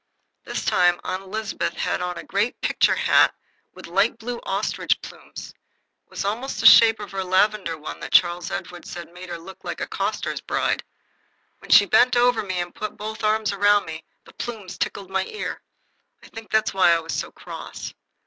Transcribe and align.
This 0.45 0.65
time 0.65 0.99
Aunt 1.03 1.21
Elizabeth 1.21 1.73
had 1.75 2.01
on 2.01 2.17
a 2.17 2.23
great 2.23 2.59
picture 2.59 2.95
hat 2.95 3.35
with 3.75 3.85
light 3.85 4.17
blue 4.17 4.39
ostrich 4.47 4.99
plumes; 5.03 5.49
it 5.51 6.09
was 6.09 6.25
almost 6.25 6.59
the 6.59 6.65
shape 6.65 6.99
of 6.99 7.11
her 7.11 7.23
lavender 7.23 7.77
one 7.77 7.99
that 7.99 8.11
Charles 8.11 8.49
Edward 8.49 8.87
said 8.87 9.13
made 9.13 9.29
her 9.29 9.37
look 9.37 9.63
like 9.63 9.79
a 9.79 9.85
coster's 9.85 10.41
bride. 10.41 10.83
When 11.59 11.69
she 11.69 11.85
bent 11.85 12.17
over 12.17 12.41
me 12.41 12.59
and 12.61 12.73
put 12.73 12.97
both 12.97 13.23
arms 13.23 13.51
around 13.53 13.85
me 13.85 14.03
the 14.25 14.33
plumes 14.33 14.75
tickled 14.79 15.11
my 15.11 15.25
ear. 15.25 15.61
I 16.23 16.29
think 16.29 16.49
that 16.49 16.63
was 16.65 16.73
why 16.73 16.93
I 16.93 16.99
was 16.99 17.13
so 17.13 17.29
cross. 17.31 17.93